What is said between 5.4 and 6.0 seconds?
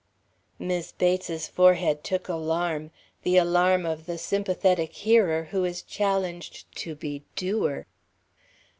who is